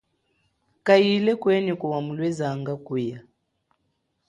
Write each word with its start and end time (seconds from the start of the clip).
Kayile 0.85 1.31
kwenyi 1.41 1.73
kuwa 1.81 1.99
mulwezanga 2.05 2.73
kuya. 2.85 3.19